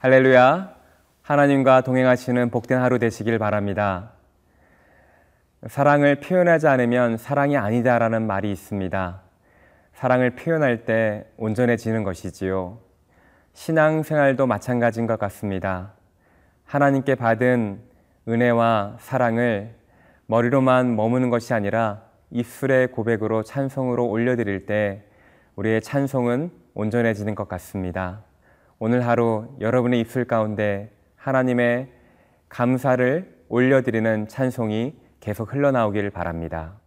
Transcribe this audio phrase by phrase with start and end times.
[0.00, 0.76] 할렐루야.
[1.22, 4.12] 하나님과 동행하시는 복된 하루 되시길 바랍니다.
[5.66, 9.20] 사랑을 표현하지 않으면 사랑이 아니다라는 말이 있습니다.
[9.94, 12.78] 사랑을 표현할 때 온전해지는 것이지요.
[13.54, 15.94] 신앙 생활도 마찬가지인 것 같습니다.
[16.64, 17.80] 하나님께 받은
[18.28, 19.74] 은혜와 사랑을
[20.26, 25.02] 머리로만 머무는 것이 아니라 입술의 고백으로 찬송으로 올려드릴 때
[25.56, 28.27] 우리의 찬송은 온전해지는 것 같습니다.
[28.80, 31.88] 오늘 하루 여러분의 입술 가운데 하나님의
[32.48, 36.80] 감사를 올려드리는 찬송이 계속 흘러나오길 바랍니다.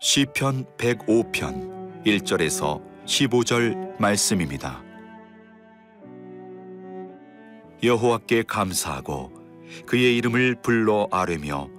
[0.00, 4.82] 시편 105편 1절에서 15절 말씀입니다.
[7.84, 9.30] 여호와께 감사하고
[9.86, 11.77] 그의 이름을 불러 아뢰며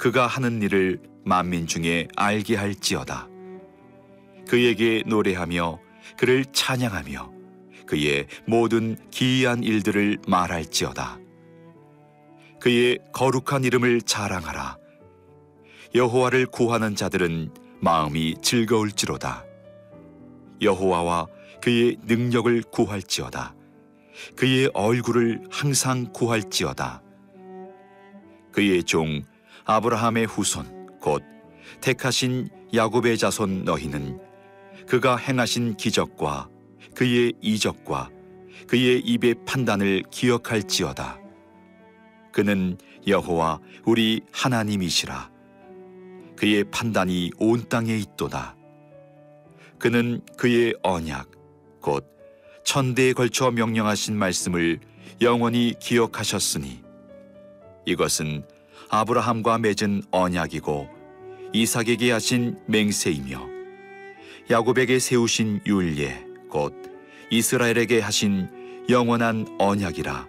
[0.00, 3.28] 그가 하는 일을 만민 중에 알게 할지어다.
[4.48, 5.78] 그에게 노래하며
[6.16, 7.30] 그를 찬양하며
[7.84, 11.18] 그의 모든 기이한 일들을 말할지어다.
[12.60, 14.78] 그의 거룩한 이름을 자랑하라.
[15.94, 19.44] 여호와를 구하는 자들은 마음이 즐거울지로다.
[20.62, 21.26] 여호와와
[21.60, 23.54] 그의 능력을 구할지어다.
[24.34, 27.02] 그의 얼굴을 항상 구할지어다.
[28.50, 29.22] 그의 종
[29.64, 31.22] 아브라함의 후손 곧
[31.80, 34.20] 택하신 야곱의 자손 너희는
[34.86, 36.48] 그가 행하신 기적과
[36.94, 38.10] 그의 이적과
[38.66, 41.18] 그의 입의 판단을 기억할지어다.
[42.32, 45.30] 그는 여호와 우리 하나님이시라.
[46.36, 48.56] 그의 판단이 온 땅에 있도다.
[49.78, 51.30] 그는 그의 언약
[51.80, 52.06] 곧
[52.64, 54.80] 천대에 걸쳐 명령하신 말씀을
[55.20, 56.82] 영원히 기억하셨으니
[57.86, 58.44] 이것은
[58.88, 60.88] 아브라함과 맺은 언약이고
[61.52, 63.48] 이삭에게 하신 맹세이며
[64.50, 66.74] 야곱에게 세우신 율례 곧
[67.30, 70.26] 이스라엘에게 하신 영원한 언약이라.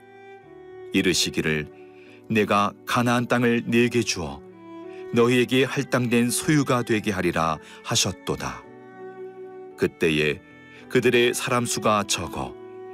[0.93, 1.67] 이르시기를
[2.29, 4.41] 내가 가나안 땅을 네게 주어
[5.13, 8.63] 너희에게 할당된 소유가 되게 하리라 하셨도다.
[9.77, 10.39] 그때에
[10.89, 12.53] 그들의 사람 수가 적어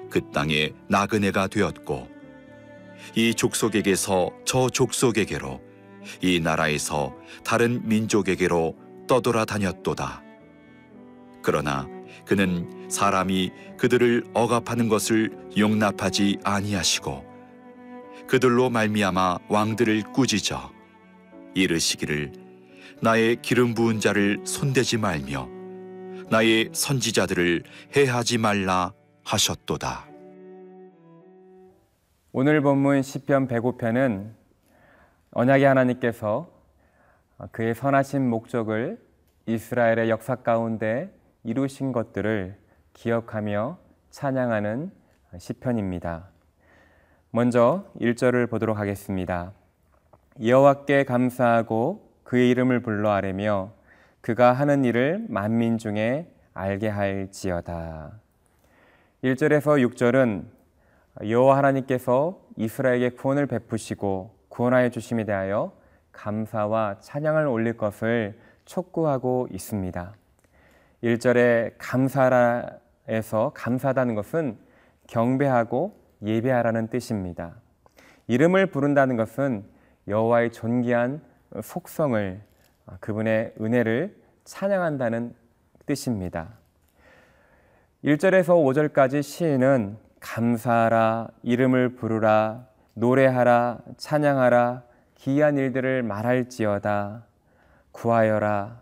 [0.09, 2.16] 그 땅에 나그네가 되었고
[3.15, 5.61] 이 족속에게서 저 족속에게로
[6.21, 8.75] 이 나라에서 다른 민족에게로
[9.07, 10.23] 떠돌아 다녔도다.
[11.41, 11.87] 그러나
[12.25, 17.25] 그는 사람이 그들을 억압하는 것을 용납하지 아니하시고
[18.27, 20.71] 그들로 말미암아 왕들을 꾸짖어
[21.55, 22.33] 이르시기를
[23.01, 25.47] 나의 기름 부은 자를 손대지 말며
[26.29, 27.63] 나의 선지자들을
[27.95, 30.07] 해하지 말라 하셨도다.
[32.39, 34.29] 오늘 본문 시편 105편은
[35.31, 36.51] 언약의 하나님께서
[37.51, 38.99] 그의 선하신 목적을
[39.47, 41.11] 이스라엘의 역사 가운데
[41.43, 42.55] 이루신 것들을
[42.93, 43.79] 기억하며
[44.11, 44.91] 찬양하는
[45.39, 46.27] 시편입니다.
[47.31, 49.53] 먼저 1절을 보도록 하겠습니다.
[50.39, 53.71] 여호와께 감사하고 그의 이름을 불러 아뢰며
[54.21, 58.11] 그가 하는 일을 만민 중에 알게 할지어다.
[59.23, 60.56] 1절에서 6절은
[61.25, 65.71] 여호와 하나님께서 이스라엘에게 구원을 베푸시고 구원하여 주심에 대하여
[66.11, 70.13] 감사와 찬양을 올릴 것을 촉구하고 있습니다.
[71.03, 74.57] 1절에 감사라에서 감사하다는 것은
[75.07, 77.55] 경배하고 예배하라는 뜻입니다.
[78.27, 79.63] 이름을 부른다는 것은
[80.07, 81.21] 여호와의 존귀한
[81.61, 82.41] 속성을
[82.99, 85.35] 그분의 은혜를 찬양한다는
[85.85, 86.49] 뜻입니다.
[88.03, 94.83] 1절에서 5절까지 시인은 감사하라, 이름을 부르라, 노래하라, 찬양하라,
[95.15, 97.25] 기이한 일들을 말할지어다,
[97.93, 98.81] 구하여라.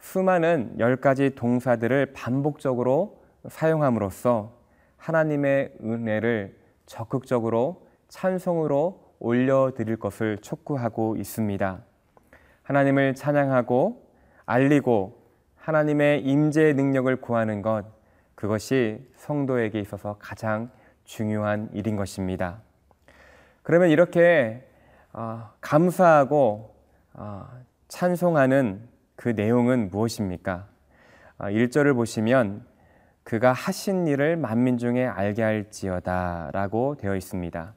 [0.00, 4.58] 수많은 열 가지 동사들을 반복적으로 사용함으로써
[4.96, 11.82] 하나님의 은혜를 적극적으로 찬송으로 올려드릴 것을 촉구하고 있습니다.
[12.64, 14.06] 하나님을 찬양하고
[14.44, 15.22] 알리고
[15.56, 17.97] 하나님의 임재의 능력을 구하는 것
[18.38, 20.70] 그것이 성도에게 있어서 가장
[21.02, 22.62] 중요한 일인 것입니다.
[23.64, 24.64] 그러면 이렇게
[25.12, 26.72] 어, 감사하고
[27.14, 27.48] 어,
[27.88, 30.68] 찬송하는 그 내용은 무엇입니까?
[31.38, 32.64] 어, 1절을 보시면
[33.24, 37.74] 그가 하신 일을 만민 중에 알게 할지어다 라고 되어 있습니다.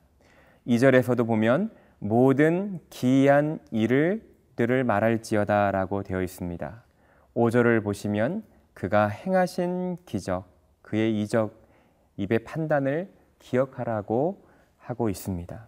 [0.67, 4.21] 2절에서도 보면 모든 기이한 일을
[4.55, 6.83] 들을 말할지어다 라고 되어 있습니다.
[7.33, 8.43] 5절을 보시면
[8.75, 10.50] 그가 행하신 기적,
[10.91, 11.53] 그의 이적,
[12.17, 13.09] 입의 판단을
[13.39, 14.45] 기억하라고
[14.77, 15.67] 하고 있습니다.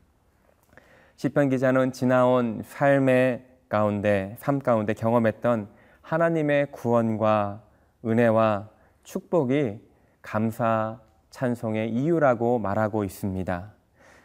[1.15, 5.69] 시편 기자는 지나온 삶의 가운데 삶 가운데 경험했던
[6.01, 7.63] 하나님의 구원과
[8.03, 8.67] 은혜와
[9.03, 9.79] 축복이
[10.21, 10.99] 감사
[11.29, 13.71] 찬송의 이유라고 말하고 있습니다.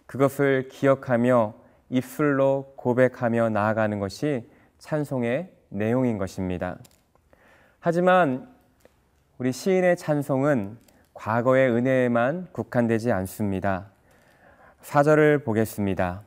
[0.07, 1.55] 그것을 기억하며
[1.91, 6.77] 입술로 고백하며 나아가는 것이 찬송의 내용인 것입니다.
[7.79, 8.53] 하지만
[9.39, 10.88] 우리 시인의 찬송은
[11.19, 13.87] 과거의 은혜에만 국한되지 않습니다.
[14.83, 16.23] 사절을 보겠습니다.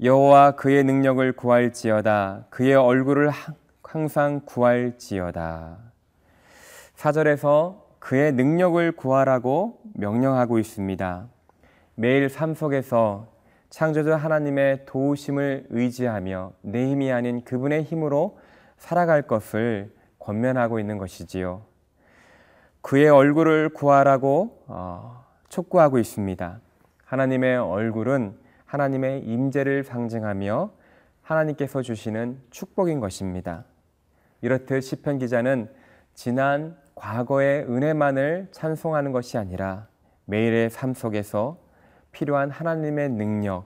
[0.00, 3.32] 여호와 그의 능력을 구할지어다 그의 얼굴을
[3.82, 5.78] 항상 구할지어다.
[6.94, 11.26] 사절에서 그의 능력을 구하라고 명령하고 있습니다.
[11.96, 13.26] 매일 삶 속에서
[13.70, 18.38] 창조주 하나님의 도우심을 의지하며 내 힘이 아닌 그분의 힘으로
[18.78, 21.62] 살아갈 것을 권면하고 있는 것이지요.
[22.86, 26.60] 그의 얼굴을 구하라고 어, 촉구하고 있습니다.
[27.04, 30.70] 하나님의 얼굴은 하나님의 임재를 상징하며
[31.20, 33.64] 하나님께서 주시는 축복인 것입니다.
[34.40, 35.68] 이렇듯 시편 기자는
[36.14, 39.88] 지난 과거의 은혜만을 찬송하는 것이 아니라
[40.26, 41.58] 매일의 삶 속에서
[42.12, 43.64] 필요한 하나님의 능력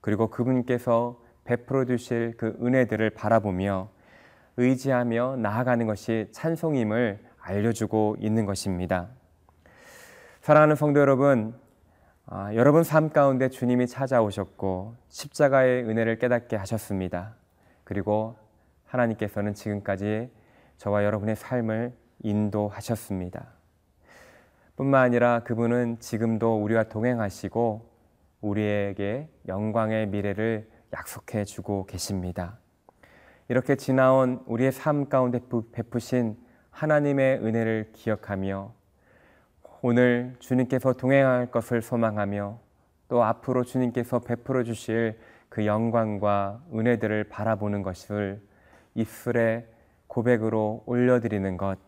[0.00, 3.88] 그리고 그분께서 베풀어 주실 그 은혜들을 바라보며
[4.56, 9.08] 의지하며 나아가는 것이 찬송임을 알려주고 있는 것입니다.
[10.40, 11.54] 사랑하는 성도 여러분,
[12.26, 17.34] 아, 여러분 삶 가운데 주님이 찾아오셨고 십자가의 은혜를 깨닫게 하셨습니다.
[17.84, 18.36] 그리고
[18.86, 20.30] 하나님께서는 지금까지
[20.78, 21.92] 저와 여러분의 삶을
[22.22, 23.46] 인도하셨습니다.
[24.76, 27.90] 뿐만 아니라 그분은 지금도 우리와 동행하시고
[28.40, 32.58] 우리에게 영광의 미래를 약속해 주고 계십니다.
[33.48, 35.40] 이렇게 지나온 우리의 삶 가운데
[35.72, 36.36] 베푸신
[36.72, 38.72] 하나님의 은혜를 기억하며
[39.82, 42.58] 오늘 주님께서 동행할 것을 소망하며
[43.08, 48.42] 또 앞으로 주님께서 베풀어 주실 그 영광과 은혜들을 바라보는 것을
[48.94, 49.66] 입술의
[50.06, 51.78] 고백으로 올려드리는 것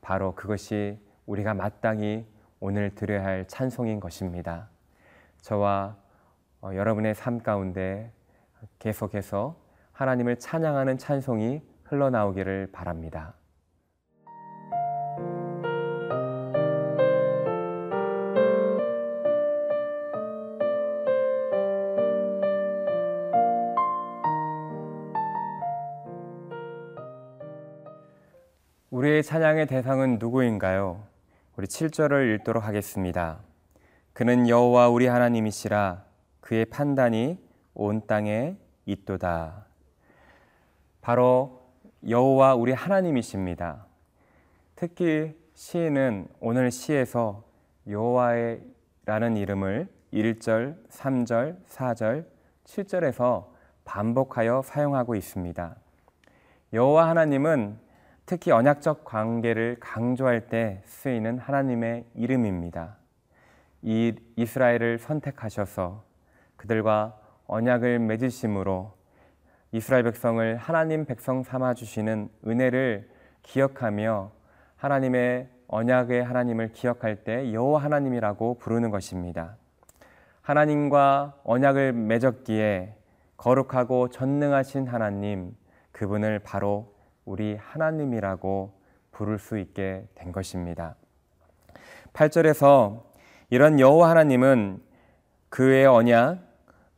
[0.00, 2.26] 바로 그것이 우리가 마땅히
[2.60, 4.68] 오늘 드려야 할 찬송인 것입니다.
[5.40, 5.96] 저와
[6.60, 8.12] 어, 여러분의 삶 가운데
[8.78, 9.56] 계속해서
[9.92, 13.34] 하나님을 찬양하는 찬송이 흘러나오기를 바랍니다.
[29.12, 31.04] 우리의 찬양의 대상은 누구인가요?
[31.56, 33.40] 우리 7절을 읽도록 하겠습니다.
[34.14, 36.02] 그는 여호와 우리 하나님이시라
[36.40, 37.38] 그의 판단이
[37.74, 38.56] 온 땅에
[38.86, 39.66] 있도다.
[41.02, 41.62] 바로
[42.08, 43.84] 여호와 우리 하나님이십니다.
[44.76, 47.44] 특히 시인은 오늘 시에서
[47.86, 52.24] 여호와라는 이름을 1절, 3절, 4절,
[52.64, 53.46] 7절에서
[53.84, 55.76] 반복하여 사용하고 있습니다.
[56.72, 57.81] 여호와 하나님은
[58.24, 62.96] 특히 언약적 관계를 강조할 때 쓰이는 하나님의 이름입니다.
[63.82, 66.04] 이 이스라엘을 선택하셔서
[66.56, 68.92] 그들과 언약을 맺으심으로
[69.72, 73.10] 이스라엘 백성을 하나님 백성 삼아 주시는 은혜를
[73.42, 74.30] 기억하며
[74.76, 79.56] 하나님의 언약의 하나님을 기억할 때 여호와 하나님이라고 부르는 것입니다.
[80.42, 82.96] 하나님과 언약을 맺었기에
[83.36, 85.56] 거룩하고 전능하신 하나님
[85.92, 86.91] 그분을 바로
[87.24, 88.72] 우리 하나님이라고
[89.12, 90.96] 부를 수 있게 된 것입니다.
[92.12, 93.02] 8절에서
[93.50, 94.82] 이런 여호와 하나님은
[95.48, 96.38] 그의 언약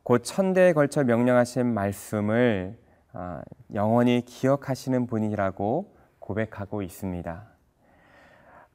[0.03, 2.77] 곧 천대에 걸쳐 명령하신 말씀을
[3.11, 3.41] 아,
[3.73, 7.43] 영원히 기억하시는 분이라고 고백하고 있습니다.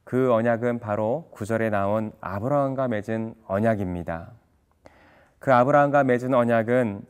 [0.03, 4.31] 그 언약은 바로 구절에 나온 아브라함과 맺은 언약입니다.
[5.39, 7.05] 그 아브라함과 맺은 언약은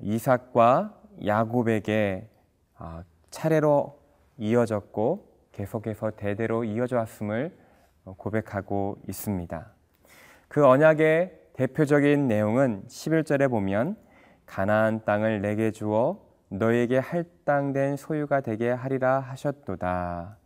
[0.00, 0.94] 이삭과
[1.26, 2.28] 야곱에게
[2.78, 3.02] 아,
[3.32, 3.98] 차례로
[4.38, 7.56] 이어졌고 계속해서 대대로 이어져 왔음을
[8.04, 9.72] 고백하고 있습니다.
[10.48, 13.96] 그 언약의 대표적인 내용은 11절에 보면
[14.46, 20.36] 가나안 땅을 내게 주어 너에게 할당된 소유가 되게 하리라 하셨도다.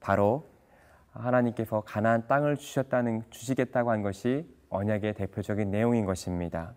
[0.00, 0.48] 바로
[1.12, 6.74] 하나님께서 가나안 땅을 주셨다는 주시겠다고 한 것이 언약의 대표적인 내용인 것입니다.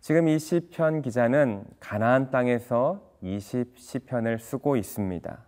[0.00, 5.38] 지금 이 시편 기자는 가나안 땅에서 20 시편을 쓰고 있습니다.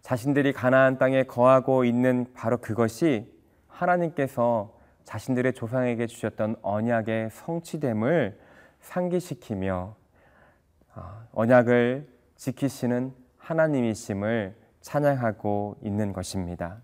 [0.00, 3.32] 자신들이 가나안 땅에 거하고 있는 바로 그것이
[3.68, 4.74] 하나님께서
[5.04, 8.38] 자신들의 조상에게 주셨던 언약의 성취됨을
[8.80, 9.94] 상기시키며
[10.94, 16.78] 아, 언약을 지키시는 하나님이심을 찬양하고 있는 것입니다.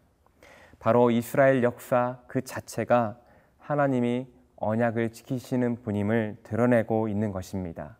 [0.78, 3.16] 바로 이스라엘 역사 그 자체가
[3.58, 4.26] 하나님이
[4.56, 7.96] 언약을 지키시는 분임을 드러내고 있는 것입니다.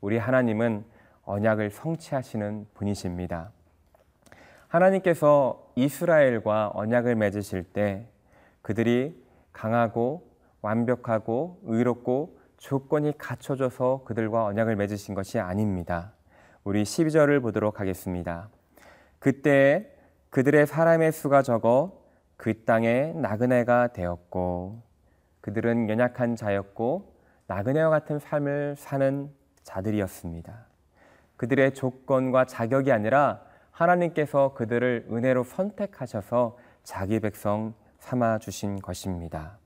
[0.00, 0.84] 우리 하나님은
[1.28, 3.52] 언약을 성취하시는 분이십니다.
[4.68, 8.08] 하나님께서 이스라엘과 언약을 맺으실 때
[8.62, 10.26] 그들이 강하고
[10.62, 16.12] 완벽하고 의롭고 조건이 갖춰져서 그들과 언약을 맺으신 것이 아닙니다.
[16.64, 18.48] 우리 12절을 보도록 하겠습니다.
[19.18, 19.90] 그때
[20.30, 22.02] 그들의 사람의 수가 적어
[22.36, 24.82] 그 땅에 나그네가 되었고
[25.42, 27.14] 그들은 연약한 자였고
[27.46, 29.30] 나그네와 같은 삶을 사는
[29.62, 30.67] 자들이었습니다.
[31.38, 33.40] 그들의 조건과 자격이 아니라
[33.70, 39.56] 하나님께서 그들을 은혜로 선택하셔서 자기 백성 삼아 주신 것입니다.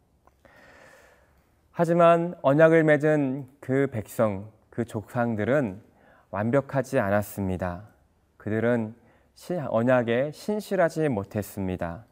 [1.72, 5.82] 하지만 언약을 맺은 그 백성, 그 족상들은
[6.30, 7.88] 완벽하지 않았습니다.
[8.36, 8.94] 그들은
[9.68, 12.04] 언약에 신실하지 못했습니다.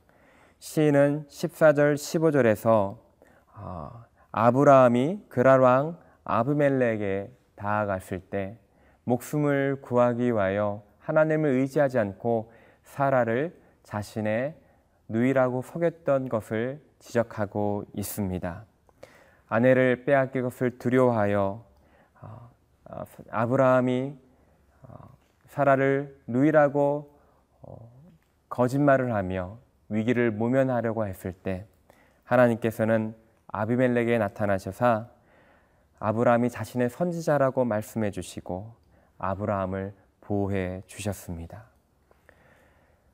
[0.58, 2.98] 시인은 14절 15절에서
[3.52, 8.58] 아, 아브라함이 그랄 왕 아브멜렉에 다가갔을 때
[9.04, 12.52] 목숨을 구하기 위하여 하나님을 의지하지 않고
[12.85, 14.54] 사라를 자신의
[15.09, 18.64] 누이라고 속였던 것을 지적하고 있습니다.
[19.49, 21.64] 아내를 빼앗길 것을 두려워하여
[22.21, 22.50] 어,
[22.85, 24.16] 어, 아브라함이
[24.83, 25.09] 어,
[25.49, 27.21] 사라를 누이라고
[28.50, 31.66] 거짓말을 하며 위기를 모면하려고 했을 때
[32.25, 33.14] 하나님께서는
[33.49, 35.09] 아비멜렉에 나타나셔서
[35.99, 38.75] 아브라함이 자신의 선지자라고 말씀해 주시고
[39.20, 41.64] 아브라함을 보호해 주셨습니다.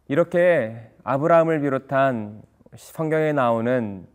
[0.08, 2.42] 이렇게 아브라함을 비롯한
[2.76, 4.06] 성경에 나오는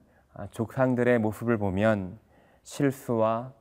[0.51, 2.17] 족상들의 모습을 보면
[2.63, 3.53] 실수와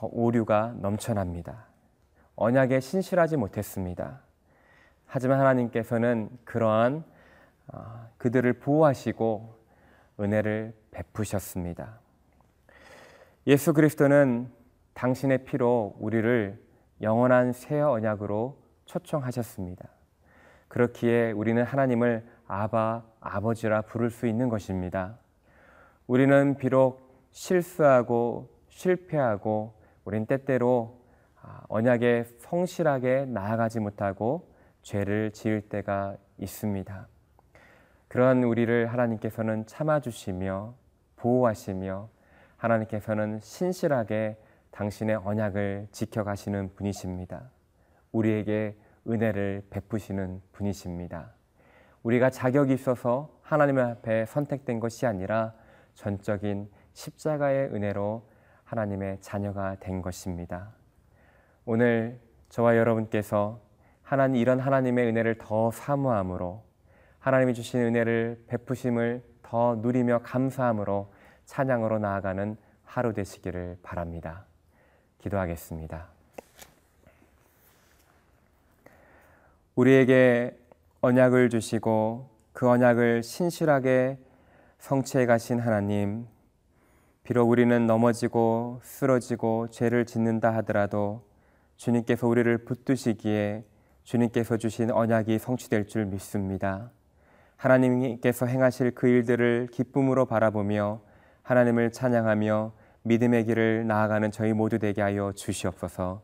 [0.00, 1.66] 오류가 넘쳐납니다.
[2.34, 4.20] 언약에 신실하지 못했습니다.
[5.06, 7.04] 하지만 하나님께서는 그러한
[7.68, 9.56] 어, 그들을 보호하시고
[10.20, 11.98] 은혜를 베푸셨습니다.
[13.46, 14.50] 예수 그리스도는
[14.94, 16.65] 당신의 피로 우리를
[17.00, 19.88] 영원한 새 언약으로 초청하셨습니다.
[20.68, 25.18] 그렇기에 우리는 하나님을 아바, 아버지라 부를 수 있는 것입니다.
[26.06, 29.74] 우리는 비록 실수하고 실패하고
[30.04, 31.00] 우린 때때로
[31.42, 37.08] 아, 언약에 성실하게 나아가지 못하고 죄를 지을 때가 있습니다.
[38.08, 40.74] 그러한 우리를 하나님께서는 참아주시며
[41.16, 42.08] 보호하시며
[42.56, 44.36] 하나님께서는 신실하게
[44.76, 47.50] 당신의 언약을 지켜가시는 분이십니다.
[48.12, 48.76] 우리에게
[49.08, 51.32] 은혜를 베푸시는 분이십니다.
[52.02, 55.54] 우리가 자격이 있어서 하나님 앞에 선택된 것이 아니라
[55.94, 58.28] 전적인 십자가의 은혜로
[58.64, 60.74] 하나님의 자녀가 된 것입니다.
[61.64, 63.62] 오늘 저와 여러분께서
[64.02, 66.62] 하나님 이런 하나님의 은혜를 더 사모함으로
[67.18, 71.14] 하나님이 주신 은혜를 베푸심을 더 누리며 감사함으로
[71.46, 74.44] 찬양으로 나아가는 하루 되시기를 바랍니다.
[75.18, 76.06] 기도하겠습니다.
[79.74, 80.56] 우리에게
[81.00, 84.18] 언약을 주시고 그 언약을 신실하게
[84.78, 86.26] 성취해 가신 하나님,
[87.22, 91.22] 비록 우리는 넘어지고 쓰러지고 죄를 짓는다 하더라도
[91.76, 93.64] 주님께서 우리를 붙드시기에
[94.04, 96.90] 주님께서 주신 언약이 성취될 줄 믿습니다.
[97.56, 101.00] 하나님께서 행하실 그 일들을 기쁨으로 바라보며
[101.42, 102.72] 하나님을 찬양하며
[103.06, 106.22] 믿음의 길을 나아가는 저희 모두 되게 하여 주시옵소서.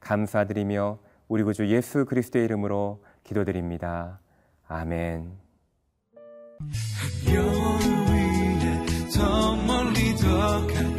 [0.00, 0.98] 감사드리며
[1.28, 4.18] 우리 구주 예수 그리스도의 이름으로 기도드립니다.
[4.66, 5.30] 아멘.
[7.24, 8.84] 별 위에
[9.16, 10.93] 더 멀리 더 가.